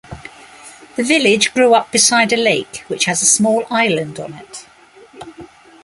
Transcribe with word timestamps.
The 0.95 1.03
village 1.03 1.53
grew 1.53 1.75
up 1.75 1.91
beside 1.91 2.33
a 2.33 2.35
lake, 2.35 2.83
which 2.87 3.05
has 3.05 3.21
a 3.21 3.25
small 3.27 3.65
island 3.69 4.19
on 4.19 4.33
it. 4.33 4.65